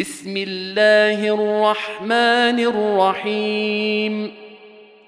بسم 0.00 0.36
الله 0.36 1.34
الرحمن 1.34 2.60
الرحيم. 2.60 4.32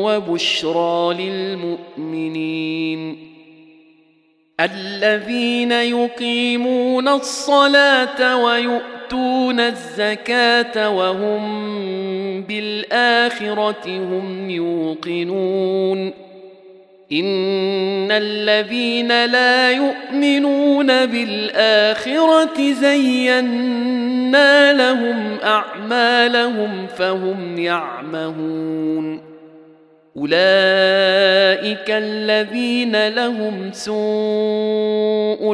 وبشرى 0.05 1.13
للمؤمنين. 1.13 3.01
الذين 4.59 5.71
يقيمون 5.71 7.07
الصلاة 7.07 8.45
ويؤتون 9.13 9.59
الزكاة 9.59 10.89
وهم 10.89 12.41
بالآخرة 12.41 13.87
هم 13.87 14.49
يوقنون. 14.49 16.13
إن 17.11 18.11
الذين 18.11 19.25
لا 19.25 19.71
يؤمنون 19.71 21.05
بالآخرة 21.05 22.71
زينا 22.71 24.73
لهم 24.73 25.37
أعمالهم 25.43 26.87
فهم 26.87 27.57
يعمهون. 27.57 29.21
أولئك 30.17 31.89
الذين 31.89 33.07
لهم 33.07 33.71
سوء 33.71 34.84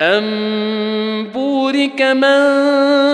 أن 0.00 1.26
بورك 1.34 2.02
من 2.02 2.38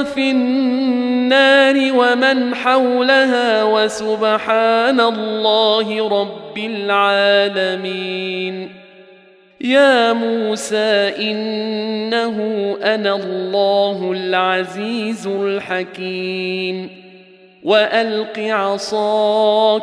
في 0.04 0.30
النار 0.30 1.92
ومن 1.92 2.54
حولها 2.54 3.64
وسبحان 3.64 5.00
الله 5.00 6.08
رب 6.20 6.58
العالمين. 6.58 8.68
يا 9.60 10.12
موسى 10.12 11.12
إنه 11.18 12.38
أنا 12.82 13.16
الله 13.16 14.12
العزيز 14.12 15.26
الحكيم. 15.26 16.90
وألق 17.64 18.38
عصاك 18.38 19.82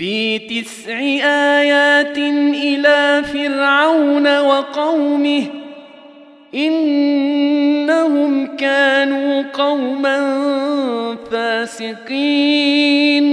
في 0.00 0.38
تسع 0.38 0.98
آيات 1.60 2.18
إلى 2.18 3.22
فرعون 3.32 4.38
وقومه 4.38 5.44
إنهم 6.54 8.56
كانوا 8.56 9.42
قوما 9.52 10.36
فاسقين. 11.30 13.26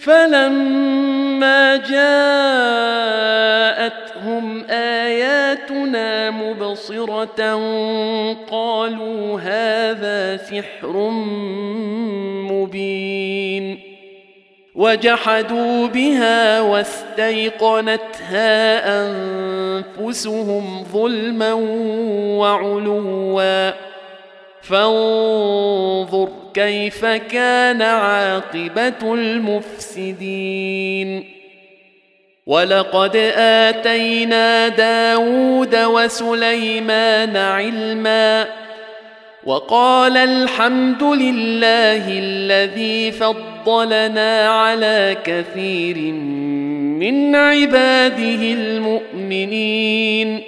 فلما 0.00 1.76
جاءتهم 1.76 1.94
آياتنا 4.70 6.30
مبصرة 6.30 7.54
قالوا 8.50 9.40
هذا 9.40 10.36
سحر 10.36 11.10
مبين. 12.50 13.21
وجحدوا 14.82 15.88
بها 15.88 16.60
واستيقنتها 16.60 18.50
أنفسهم 19.06 20.84
ظلما 20.92 21.52
وعلوا. 22.38 23.70
فانظر 24.62 26.28
كيف 26.54 27.04
كان 27.04 27.82
عاقبة 27.82 29.14
المفسدين. 29.14 30.62
ولقد 32.46 33.16
آتينا 33.36 34.68
داود 34.68 35.76
وسليمان 35.76 37.36
علما 37.36 38.61
وقال 39.46 40.16
الحمد 40.16 41.02
لله 41.02 42.04
الذي 42.08 43.12
فضلنا 43.12 44.48
على 44.48 45.16
كثير 45.24 45.96
من 47.02 47.34
عباده 47.34 48.42
المؤمنين. 48.42 50.40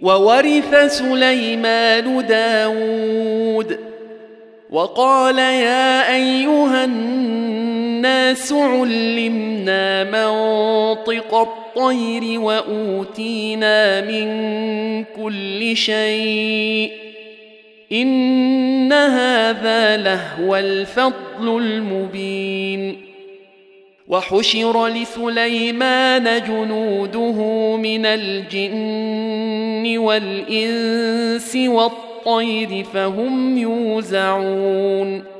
وورث 0.00 0.74
سليمان 0.74 2.26
داود. 2.26 3.78
وقال 4.70 5.38
يا 5.38 6.14
أيها 6.14 6.84
الناس 6.84 8.52
علمنا 8.52 10.04
منطق 10.04 11.34
الطير 11.34 12.40
وأوتينا 12.40 14.00
من 14.00 14.24
كل 15.04 15.76
شيء. 15.76 17.09
إن 17.92 18.92
هذا 18.92 19.96
لهو 19.96 20.56
الفضل 20.56 21.58
المبين. 21.62 23.10
وحشر 24.08 24.86
لسليمان 24.86 26.42
جنوده 26.48 27.36
من 27.76 28.06
الجن 28.06 29.98
والإنس 29.98 31.56
والطير 31.56 32.84
فهم 32.84 33.58
يوزعون. 33.58 35.39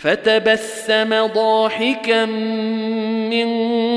فتبسم 0.00 1.26
ضاحكا 1.26 2.24
من 3.30 3.46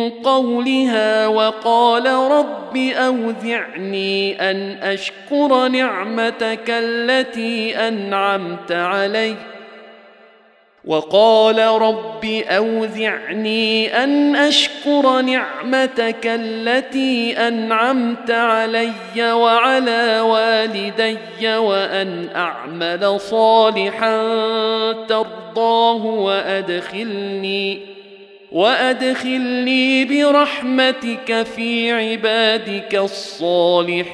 قولها 0.09 1.27
وقال 1.27 2.05
رب 2.05 2.77
أوزعني 2.77 4.41
أن 4.51 4.77
أشكر 4.81 5.67
نعمتك 5.67 6.69
التي 6.69 7.77
أنعمت 7.87 8.71
علي. 8.71 9.52
وقال 10.85 11.59
رب 11.59 12.25
أوزعني 12.25 14.03
أن 14.03 14.35
أشكر 14.35 15.21
نعمتك 15.21 16.25
التي 16.25 17.37
أنعمت 17.37 18.31
علي 18.31 19.31
وعلى 19.31 20.19
والدي 20.19 21.57
وأن 21.57 22.29
أعمل 22.35 23.19
صالحا 23.19 24.17
ترضاه 25.07 26.05
وأدخلني 26.05 27.79
وأدخلني 28.51 30.05
برحمتك 30.05 31.43
في 31.55 31.91
عبادك 31.91 32.95
الصالحين. 32.95 34.13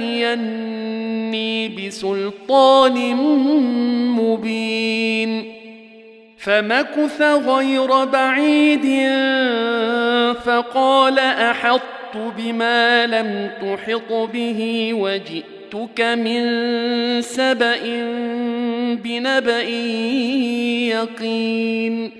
ليأتيني 0.00 1.68
بسلطان 1.68 3.14
مبين 4.16 5.52
فمكث 6.38 7.22
غير 7.22 8.04
بعيد 8.04 8.86
فقال 10.44 11.18
أحطت 11.18 12.16
بما 12.38 13.06
لم 13.06 13.50
تحط 13.62 14.12
به 14.12 14.90
وجئتك 14.94 16.00
من 16.00 16.42
سبأ 17.22 17.78
بنبأ 19.04 19.62
يقين 20.88 22.19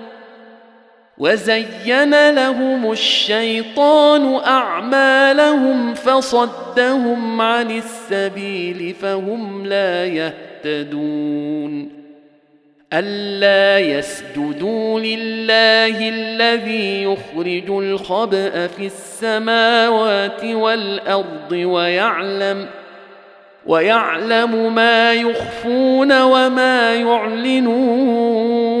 وزين 1.21 2.29
لهم 2.29 2.91
الشيطان 2.91 4.35
أعمالهم 4.35 5.93
فصدهم 5.93 7.41
عن 7.41 7.71
السبيل 7.71 8.95
فهم 9.01 9.65
لا 9.65 10.05
يهتدون 10.05 11.89
ألا 12.93 13.79
يسجدوا 13.79 14.99
لله 14.99 16.09
الذي 16.09 17.03
يخرج 17.03 17.69
الخبأ 17.69 18.67
في 18.67 18.85
السماوات 18.85 20.43
والأرض 20.43 21.51
ويعلم 21.51 22.67
ويعلم 23.65 24.75
ما 24.75 25.13
يخفون 25.13 26.21
وما 26.21 26.95
يعلنون 26.95 28.80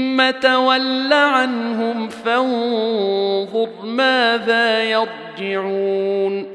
تول 0.39 1.13
عنهم 1.13 2.09
فانظر 2.09 3.69
ماذا 3.83 4.83
يرجعون. 4.83 6.45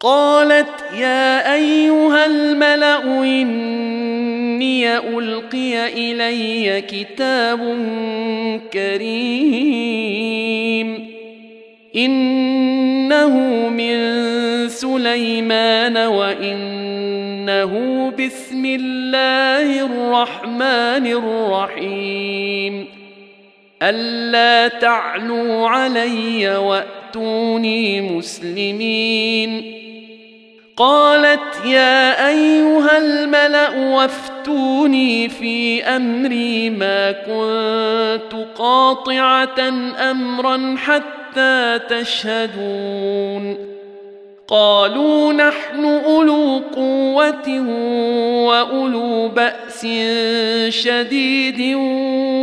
قالت 0.00 0.84
يا 0.96 1.54
أيها 1.54 2.26
الملأ 2.26 3.04
إني 3.24 4.98
ألقي 4.98 5.86
إلي 5.86 6.80
كتاب 6.80 7.58
كريم. 8.72 10.14
إنه 11.96 13.38
من 13.68 13.94
سليمان 14.68 15.96
وانه 17.48 18.12
بسم 18.18 18.64
الله 18.64 19.86
الرحمن 19.86 21.06
الرحيم. 21.06 22.86
ألا 23.82 24.68
تعلوا 24.68 25.68
علي 25.68 26.56
وأتوني 26.56 28.00
مسلمين. 28.00 29.74
قالت 30.76 31.64
يا 31.64 32.28
أيها 32.28 32.98
الملأ 32.98 33.94
وافتوني 33.94 35.28
في 35.28 35.84
أمري 35.84 36.70
ما 36.70 37.12
كنت 37.12 38.46
قاطعة 38.56 39.60
امرا 40.10 40.74
حتى 40.78 41.80
تشهدون. 41.88 43.74
قالوا 44.48 45.32
نحن 45.32 45.84
أولو 45.84 46.62
قوة 46.76 47.60
وأولو 48.46 49.28
بأس 49.28 49.86
شديد 50.68 51.76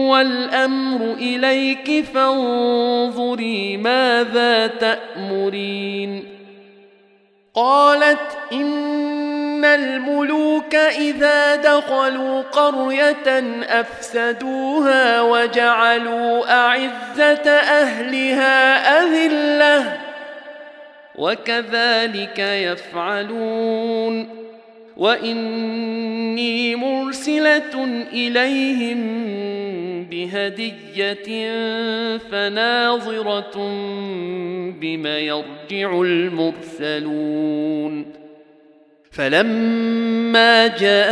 والأمر 0.09 1.13
إليك 1.13 2.05
فانظري 2.13 3.77
ماذا 3.77 4.67
تأمرين 4.67 6.23
قالت 7.55 8.37
إن 8.53 9.65
الملوك 9.65 10.75
إذا 10.75 11.55
دخلوا 11.55 12.41
قرية 12.41 13.43
أفسدوها 13.69 15.21
وجعلوا 15.21 16.53
أعزة 16.53 17.51
أهلها 17.51 18.75
أذلة 19.03 20.10
وكذلك 21.15 22.39
يفعلون. 22.39 24.41
وإني 24.97 26.75
مرسلة 26.75 28.03
إليهم 28.13 29.21
بهدية 30.11 31.47
فناظرة 32.17 33.57
بم 34.81 35.07
يرجع 35.07 36.01
المرسلون. 36.01 38.05
فلما 39.11 40.67
جاء 40.67 41.11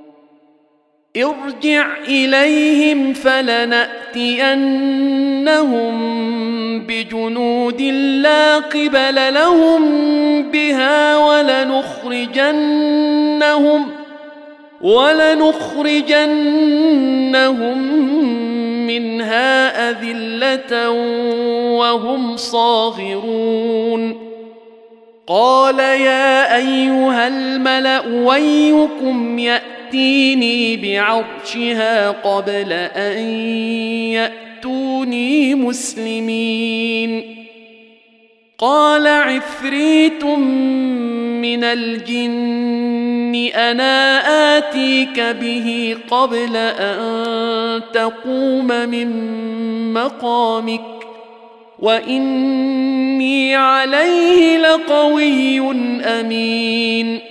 ارجع 1.17 1.87
إليهم 2.07 3.13
فلنأتينهم 3.13 3.91
بجنود 6.87 7.81
لا 8.21 8.57
قبل 8.57 9.33
لهم 9.33 9.81
بها 10.51 11.17
ولنخرجنهم 11.17 12.41
ولنخرجنهم 14.81 15.77
منها 18.87 19.89
أذلة 19.89 20.89
وهم 21.79 22.37
صاغرون. 22.37 24.31
قال 25.27 25.79
يا 25.79 26.55
أيها 26.55 27.27
الملأ 27.27 28.01
ويكم 28.25 29.39
يأتي 29.39 29.80
ياتيني 29.93 30.77
بعرشها 30.77 32.11
قبل 32.11 32.73
أن 32.73 33.17
يأتوني 34.09 35.55
مسلمين. 35.55 37.35
قال 38.59 39.07
عفريت 39.07 40.23
من 40.23 41.63
الجن 41.63 43.51
أنا 43.55 44.21
آتيك 44.57 45.19
به 45.19 45.97
قبل 46.09 46.55
أن 46.55 47.81
تقوم 47.93 48.67
من 48.67 49.09
مقامك 49.93 50.81
وإني 51.79 53.55
عليه 53.55 54.57
لقوي 54.57 55.59
أمين. 56.05 57.30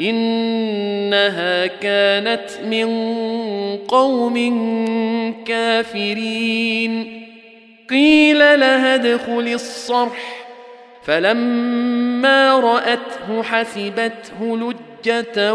إنها 0.00 1.66
كانت 1.66 2.50
من 2.66 2.88
قوم 3.76 4.34
كافرين. 5.46 7.22
قيل 7.90 8.38
لها 8.38 8.94
ادخل 8.94 9.48
الصرح. 9.54 10.46
فلما 11.04 12.60
رأته 12.60 13.42
حسبته 13.42 14.40
لجة 14.42 15.52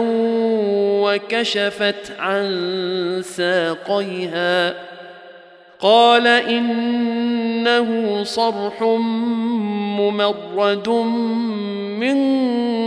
وكشفت 1.02 2.12
عن 2.20 3.22
ساقيها. 3.24 4.76
قال 5.82 6.28
إنه 6.28 7.90
صرح 8.24 8.84
ممرد 10.00 10.90
من 12.00 12.18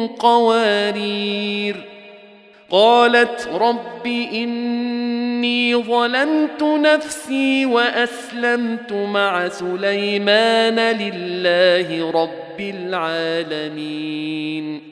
قوارير. 0.07 1.77
قالت 2.71 3.49
رب 3.55 4.07
إني 4.07 5.77
ظلمت 5.77 6.63
نفسي 6.63 7.67
وأسلمت 7.67 8.93
مع 8.93 9.49
سليمان 9.49 10.97
لله 10.97 12.11
رب 12.11 12.61
العالمين. 13.51 14.92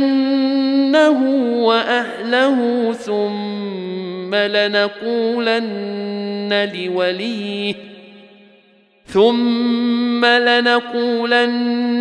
وأهله 1.64 2.92
ثم 2.92 4.34
لنقولن 4.34 5.72
لوليه 6.74 7.74
ثم 9.06 10.24
لنقولن 10.24 11.94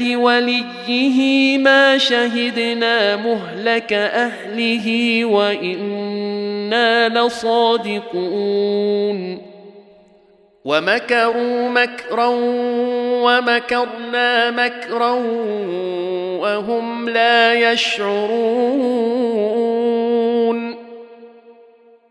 لوليه 0.00 1.58
ما 1.58 1.98
شهدنا 1.98 3.16
مهلك 3.16 3.92
أهله 3.92 5.24
وإن 5.24 6.72
أنا 6.72 7.08
لصادقون 7.18 8.74
ومكروا 10.64 11.68
مكرا 11.68 12.26
ومكرنا 13.24 14.50
مكرا 14.50 15.12
وهم 16.40 17.08
لا 17.08 17.54
يشعرون. 17.54 18.14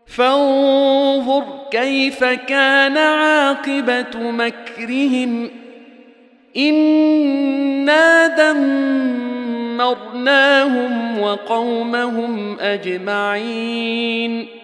فانظر 0.06 1.44
كيف 1.70 2.24
كان 2.24 2.98
عاقبة 2.98 4.30
مكرهم. 4.30 5.50
إنا 6.56 8.26
دمرناهم 9.76 11.20
وقومهم 11.20 12.60
أجمعين. 12.60 14.63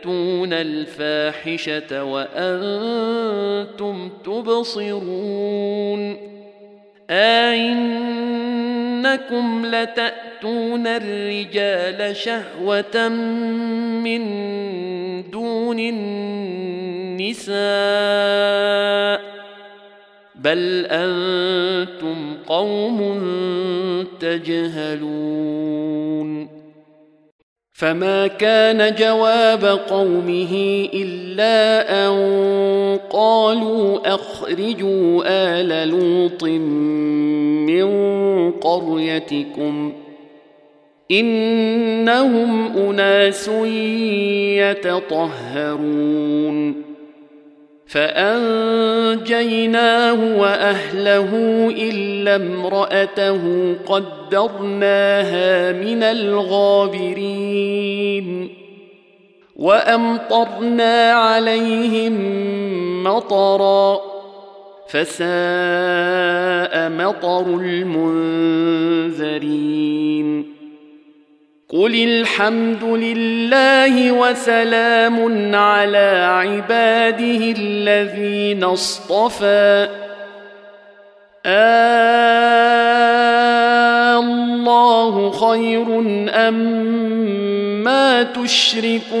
اتاتون 0.00 0.52
الفاحشة 0.52 2.04
وأنتم 2.04 3.30
تبصرون 4.24 6.16
أئنكم 7.10 8.06
لتأتون 9.66 10.86
الرجال 10.86 12.16
شهوة 12.16 13.08
من 13.08 14.20
دون 15.30 15.78
النساء 15.78 17.50
بل 20.34 20.86
أنتم 20.90 22.36
قوم 22.46 23.00
تجهلون 24.20 25.40
فما 27.80 28.26
كان 28.26 28.94
جواب 28.94 29.64
قومه 29.64 30.88
الا 30.94 31.88
ان 32.06 32.98
قالوا 33.10 34.14
اخرجوا 34.14 35.22
ال 35.26 35.88
لوط 35.88 36.44
من 36.44 37.86
قريتكم 38.50 39.92
انهم 41.10 42.76
اناس 42.76 43.48
يتطهرون 45.56 46.89
فأنجيناه 47.90 49.58
وأهله 50.38 51.30
إلا 51.78 52.36
امرأته 52.36 53.74
قدرناها 53.86 55.72
من 55.72 56.02
الغابرين 56.02 57.40
وأمطرنا 59.56 61.12
عليهم 61.12 62.14
مطرا 63.04 64.00
فساء 64.88 65.30
مطر 66.90 67.46
المنذرين 67.46 69.00
قل 71.72 71.94
الحمد 71.94 72.84
لله 72.84 74.12
وسلام 74.12 75.54
على 75.54 76.26
عباده 76.30 77.54
الذين 77.58 78.64
اصطفى. 78.64 79.88
الله 84.18 85.30
خير 85.30 85.86
أم 86.34 86.54
ما 87.84 88.22
تشركون. 88.22 89.20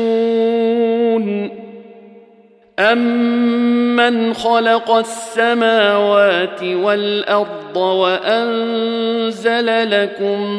أمن 2.80 4.34
خلق 4.34 4.90
السماوات 4.90 6.62
والأرض 6.62 7.76
وأنزل 7.76 9.66
لكم 9.90 10.50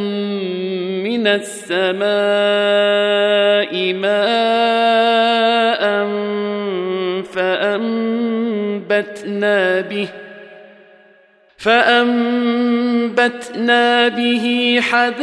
من 1.03 1.27
السماء 1.27 2.03
ماء 3.93 5.31
فأنبتنا 8.51 9.81
به 9.81 10.07
فأنبتنا 11.63 13.47
به 14.07 14.79
حدائق 14.81 15.21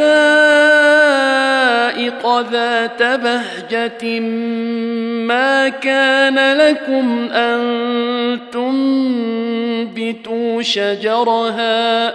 ذات 2.51 3.03
بهجة 3.03 4.21
ما 5.27 5.69
كان 5.69 6.59
لكم 6.59 7.29
أن 7.33 7.61
تنبتوا 8.53 10.63
شجرها. 10.63 12.15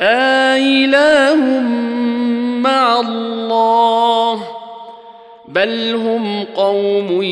آله 0.00 1.60
مع 2.60 3.00
الله 3.00 4.42
بل 5.48 5.94
هم 5.94 6.44
قوم 6.44 7.22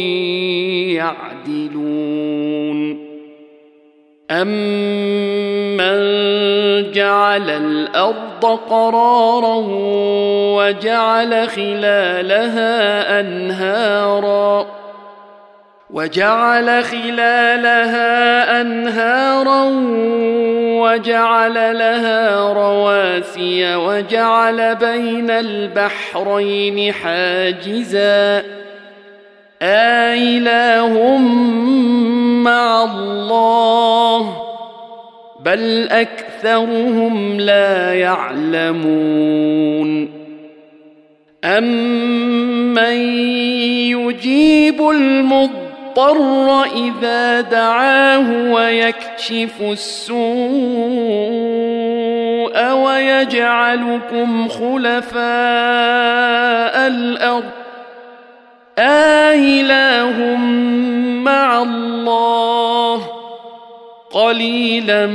يعدلون. 0.90 2.17
أمن 4.31 5.88
جعل 6.93 7.51
الأرض 7.51 8.45
قرارا 8.71 9.57
وجعل 10.57 11.49
خلالها 11.49 13.21
أنهارا 13.21 14.67
وجعل 15.91 16.85
خلالها 16.85 18.61
أنهارا 18.61 19.64
وجعل 20.81 21.55
لها 21.55 22.53
رواسي 22.53 23.75
وجعل 23.77 24.75
بين 24.75 25.31
البحرين 25.31 26.93
حاجزا 26.93 28.43
آله 29.62 31.17
مع 32.42 32.85
الله 32.85 34.42
بل 35.44 35.88
أكثرهم 35.88 37.40
لا 37.40 37.94
يعلمون 37.94 39.38
أمن 41.44 42.96
يجيب 43.90 44.90
المضطر 44.90 46.62
إذا 46.62 47.40
دعاه 47.40 48.53
ويكشف 48.53 49.62
السوء 49.62 50.18
ويجعلكم 52.72 54.48
خلفاء 54.48 55.18
الأرض 56.87 57.51
آله 58.79 60.37
مع 61.24 61.62
الله 61.62 63.07
قليلا 64.11 65.07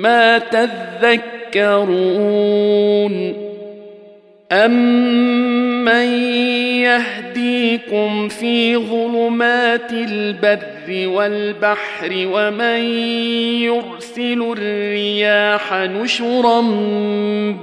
ما 0.00 0.38
تذكرون 0.38 1.92
أمن 4.52 6.06
يهديكم 6.82 8.28
في 8.28 8.76
ظلمات 8.76 9.92
البر 9.92 11.08
والبحر 11.08 12.10
ومن 12.12 12.80
يرسل 13.62 14.54
الرياح 14.58 15.72
نشرا 15.72 16.60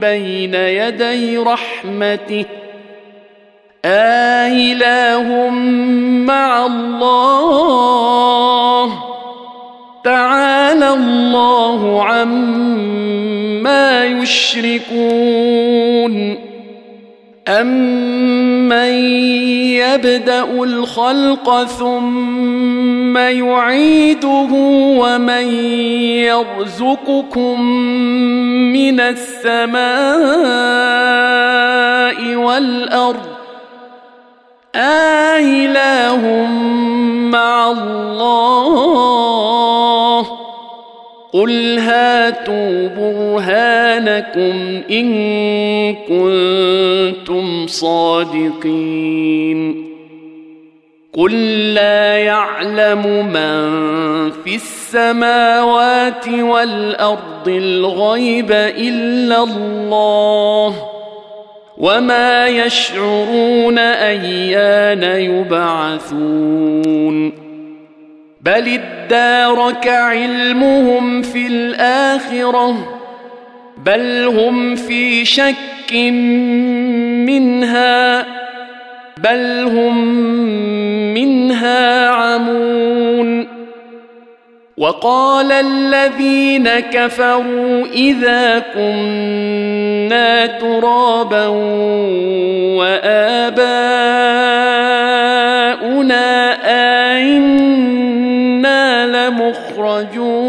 بين 0.02 0.54
يدي 0.54 1.38
رحمته 1.38 2.46
آله 3.86 5.50
مع 6.26 6.66
الله. 6.66 7.30
تعالى 10.04 10.94
الله 10.94 12.04
عما 12.04 14.06
يشركون. 14.06 15.60
أمن 17.48 18.94
يبدأ 19.82 20.64
الخلق 20.64 21.64
ثم 21.64 23.18
يعيده 23.18 24.50
ومن 25.00 25.46
يرزقكم 26.30 27.62
من 28.74 29.00
السماء 29.00 29.80
والأرض 32.36 33.39
آله 34.76 36.46
مع 37.32 37.72
الله. 37.72 39.00
قل 41.34 41.80
هاتوا 41.80 42.88
برهانكم 42.88 44.82
إن 44.92 45.10
كنتم 45.96 47.68
صادقين. 47.68 49.10
قل 51.14 51.34
لا 51.74 52.18
يعلم 52.18 53.26
من 53.26 54.32
في 54.32 54.56
السماوات 54.56 56.30
والأرض 56.30 57.48
الغيب 57.48 58.52
إلا 58.52 59.44
الله. 59.44 60.99
وما 61.80 62.48
يشعرون 62.48 63.78
أيان 63.78 65.04
يبعثون 65.22 66.70
بل 68.42 68.80
ادارك 68.80 69.88
علمهم 69.88 71.22
في 71.22 71.48
الآخرة 71.48 73.00
بل 73.86 74.28
هم 74.28 74.76
في 74.76 75.26
شك 75.26 75.94
منها 77.26 78.26
بل 79.18 79.64
هم 79.68 80.08
منها 81.14 82.09
وقال 84.80 85.52
الذين 85.52 86.70
كفروا 86.80 87.86
إذا 87.86 88.60
كنا 88.74 90.46
ترابا 90.46 91.48
وآباؤنا 92.78 94.10
مخرجون 99.30 100.40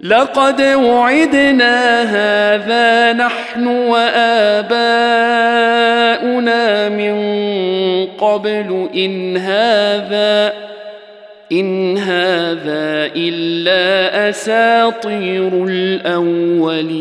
لقد 0.00 0.62
وعدنا 0.62 2.02
هذا 2.02 3.12
نحن 3.12 3.66
وآباؤنا 3.66 4.48
من 6.88 7.16
قبل 8.06 8.88
إن 8.94 9.36
هذا 9.36 10.52
إن 11.52 11.98
هذا 11.98 13.10
إلا 13.16 14.28
أساطير 14.28 15.64
الأولين. 15.68 16.96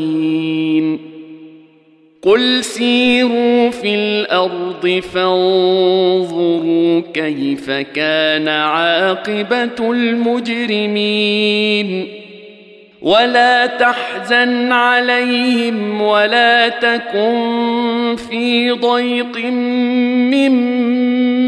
قل 2.21 2.63
سيروا 2.63 3.69
في 3.69 3.95
الأرض 3.95 5.01
فانظروا 5.13 7.01
كيف 7.13 7.71
كان 7.71 8.47
عاقبة 8.47 9.91
المجرمين. 9.91 11.45
ولا 13.01 13.65
تحزن 13.65 14.71
عليهم 14.71 16.01
ولا 16.01 16.69
تكن 16.69 18.15
في 18.29 18.71
ضيق 18.71 19.38
مما 19.45 21.04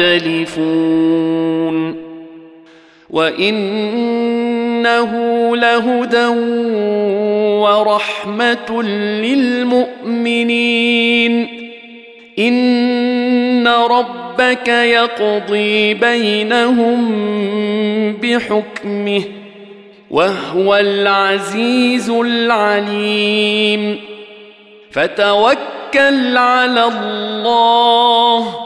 يختلفون. 0.00 1.96
وإنه 3.10 5.12
لهدى 5.56 6.26
ورحمة 7.60 8.82
للمؤمنين. 9.22 10.52
إن 12.38 13.68
ربك 13.68 14.68
يقضي 14.68 15.94
بينهم 15.94 17.12
بحكمه 18.12 19.22
وهو 20.10 20.76
العزيز 20.76 22.10
العليم. 22.10 24.00
فتوكل 24.90 26.36
على 26.36 26.84
الله 26.84 28.65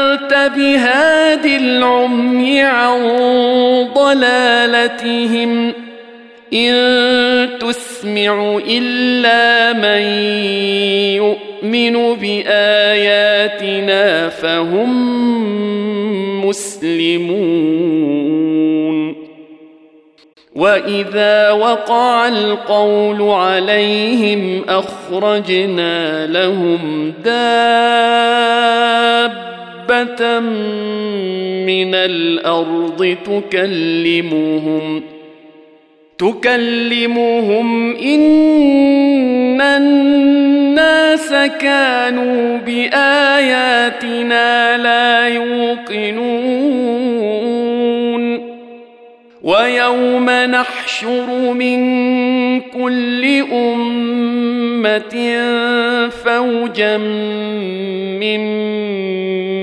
بهاد 0.33 1.45
العمي 1.45 2.61
عن 2.61 2.99
ضلالتهم 3.95 5.73
ان 6.53 7.49
تسمع 7.59 8.59
الا 8.67 9.73
من 9.73 10.01
يؤمن 11.15 12.15
باياتنا 12.15 13.49
فهم 14.29 14.91
مسلمون 16.45 18.31
واذا 20.55 21.51
وقع 21.51 22.27
القول 22.27 23.21
عليهم 23.21 24.63
اخرجنا 24.69 26.27
لهم 26.27 27.13
دابه 29.91 30.39
من 31.65 31.95
الأرض 31.95 33.17
تكلمهم 33.25 35.03
تكلمهم 36.17 37.95
إن 37.95 39.61
الناس 39.61 41.33
كانوا 41.59 42.57
بآياتنا 42.57 44.47
لا 44.77 45.27
يوقنون. 45.27 47.01
ويوم 49.43 50.29
نحشر 50.29 51.53
من 51.53 51.81
كل 52.61 53.25
أمة 53.51 55.15
فوجا 56.09 56.97
ممن 58.21 59.10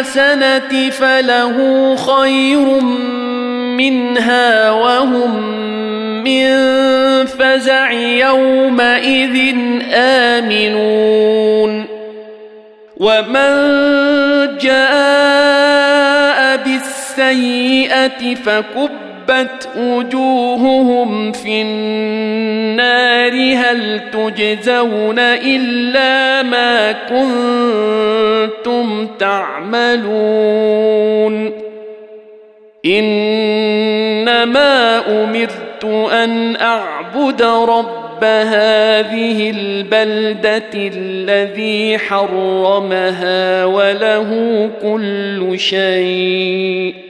بالحسنه 0.00 0.90
فله 0.90 1.96
خير 1.96 2.80
منها 3.76 4.70
وهم 4.70 5.60
من 6.24 6.46
فزع 7.26 7.92
يومئذ 7.92 9.54
آمنون. 9.92 11.84
ومن 12.96 13.52
جاء 14.58 16.56
بالسيئه 16.56 18.34
فكب 18.34 19.00
كبت 19.30 19.59
وجوههم 19.80 21.32
في 21.32 21.62
النار 21.62 23.32
هل 23.56 24.00
تجزون 24.12 25.18
إلا 25.18 26.42
ما 26.42 26.92
كنتم 26.92 29.06
تعملون 29.18 30.70
إنما 32.86 34.98
أمرت 35.24 35.84
أن 36.12 36.56
أعبد 36.56 37.42
رب 37.42 38.24
هذه 38.24 39.50
البلدة 39.50 40.70
الذي 40.74 41.98
حرمها 41.98 43.64
وله 43.64 44.70
كل 44.82 45.58
شيء 45.58 47.09